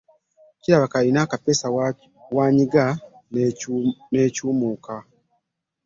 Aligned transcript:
Kirabika 0.61 0.95
olina 1.01 1.19
akapeesa 1.23 1.67
w'onyiga 2.35 2.85
ne 4.15 4.21
nkyamuka. 4.29 4.95